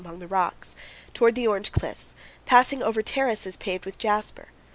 209 0.01 0.11
among 0.11 0.19
the 0.19 0.33
rocks, 0.35 0.75
toward 1.13 1.35
the 1.35 1.45
Orange 1.45 1.71
Cliffs, 1.71 2.15
passing 2.47 2.81
over 2.81 3.03
terraces 3.03 3.55
paved 3.55 3.85
with 3.85 3.99
jasper. 3.99 4.47